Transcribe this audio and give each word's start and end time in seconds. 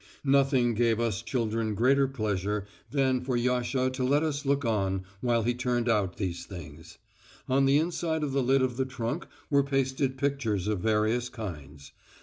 Nothing 0.25 0.73
gave 0.73 0.99
us 0.99 1.21
children 1.21 1.75
greater 1.75 2.07
pleasure 2.07 2.65
than 2.89 3.21
for 3.21 3.37
Yasha 3.37 3.91
to 3.91 4.03
let 4.03 4.23
us 4.23 4.47
look 4.47 4.65
on 4.65 5.03
while 5.19 5.43
he 5.43 5.53
turned 5.53 5.87
out 5.87 6.17
these 6.17 6.43
things. 6.43 6.97
On 7.47 7.65
the 7.67 7.77
inside 7.77 8.23
of 8.23 8.31
the 8.31 8.41
lid 8.41 8.63
of 8.63 8.77
the 8.77 8.85
trunk 8.85 9.27
were 9.51 9.61
pasted 9.61 10.17
pictures 10.17 10.67
of 10.67 10.79
various 10.79 11.29
kinds. 11.29 11.91